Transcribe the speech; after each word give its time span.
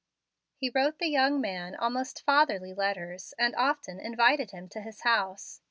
He 0.55 0.71
wrote 0.71 0.97
the 0.97 1.05
young 1.11 1.39
man 1.39 1.75
almost 1.75 2.23
fatherly 2.25 2.73
letters, 2.73 3.35
and 3.37 3.55
often 3.55 3.99
invited 3.99 4.49
him 4.49 4.67
to 4.69 4.81
his 4.81 5.01
house. 5.01 5.59